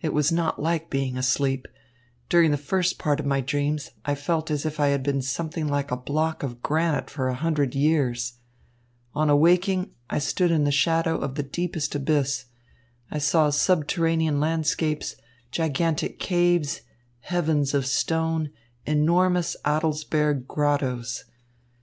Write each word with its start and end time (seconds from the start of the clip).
"It 0.00 0.14
was 0.14 0.32
not 0.32 0.62
like 0.62 0.88
being 0.88 1.18
asleep. 1.18 1.68
During 2.30 2.52
the 2.52 2.56
first 2.56 2.98
part 2.98 3.20
of 3.20 3.26
my 3.26 3.42
dreams, 3.42 3.90
I 4.02 4.14
felt 4.14 4.50
as 4.50 4.64
if 4.64 4.80
I 4.80 4.86
had 4.86 5.02
been 5.02 5.20
something 5.20 5.68
like 5.68 5.90
a 5.90 5.96
block 5.98 6.42
of 6.42 6.62
granite 6.62 7.10
for 7.10 7.30
hundreds 7.32 7.76
of 7.76 7.82
years. 7.82 8.38
On 9.14 9.28
awaking 9.28 9.90
I 10.08 10.20
stood 10.20 10.50
in 10.50 10.64
the 10.64 10.72
shadow 10.72 11.18
of 11.18 11.34
the 11.34 11.42
deepest 11.42 11.94
abyss. 11.94 12.46
I 13.10 13.18
saw 13.18 13.50
subterranean 13.50 14.40
landscapes, 14.40 15.16
gigantic 15.50 16.18
caves, 16.18 16.80
heavens 17.20 17.74
of 17.74 17.84
stone, 17.84 18.48
enormous 18.86 19.54
Adelsberg 19.66 20.46
grottoes. 20.48 21.26